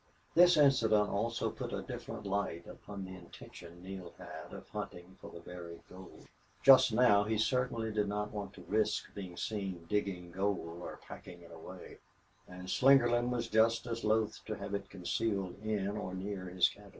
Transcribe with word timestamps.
This 0.33 0.57
incident 0.57 1.09
also 1.11 1.51
put 1.51 1.71
a 1.71 1.83
different 1.83 2.25
light 2.25 2.65
upon 2.65 3.05
the 3.05 3.13
intention 3.13 3.83
Neale 3.83 4.15
had 4.17 4.51
of 4.51 4.67
hunting 4.69 5.15
for 5.21 5.29
the 5.29 5.39
buried 5.41 5.81
gold. 5.87 6.25
Just 6.63 6.91
now 6.91 7.23
he 7.23 7.37
certainly 7.37 7.91
did 7.91 8.07
not 8.07 8.31
want 8.31 8.53
to 8.55 8.63
risk 8.63 9.13
being 9.13 9.37
seen 9.37 9.85
digging 9.87 10.31
gold 10.31 10.79
or 10.81 10.99
packing 11.07 11.41
it 11.43 11.51
away; 11.51 11.99
and 12.47 12.67
Slingerland 12.67 13.29
was 13.29 13.47
just 13.47 13.85
as 13.85 14.03
loath 14.03 14.43
to 14.45 14.55
have 14.55 14.73
it 14.73 14.89
concealed 14.89 15.59
in 15.61 15.89
or 15.89 16.15
near 16.15 16.49
his 16.49 16.67
cabin. 16.67 16.89